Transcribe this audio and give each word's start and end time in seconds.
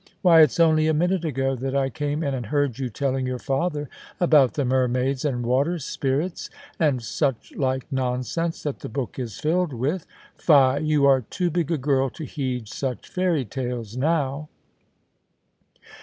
* 0.13 0.21
Why, 0.23 0.41
it's 0.41 0.59
only 0.59 0.87
a 0.87 0.95
minute 0.95 1.23
ago 1.23 1.53
that 1.55 1.75
I 1.75 1.91
came 1.91 2.23
in 2.23 2.33
and 2.33 2.47
heard 2.47 2.79
you 2.79 2.89
telling 2.89 3.27
your 3.27 3.37
father 3.37 3.87
about 4.19 4.55
the 4.55 4.65
mermaids 4.65 5.23
and 5.23 5.45
water 5.45 5.77
spirits, 5.77 6.49
and 6.79 7.03
such 7.03 7.53
like 7.55 7.85
nonsense 7.91 8.63
that 8.63 8.79
the 8.79 8.89
book 8.89 9.19
is 9.19 9.37
filled 9.39 9.73
with. 9.73 10.07
Fie! 10.35 10.79
you 10.81 11.05
are 11.05 11.21
too 11.21 11.51
big 11.51 11.69
a 11.69 11.77
girl 11.77 12.09
to 12.17 12.25
heed 12.25 12.67
such 12.67 13.07
fairy 13.09 13.45
tales 13.45 13.95
now.' 13.95 14.49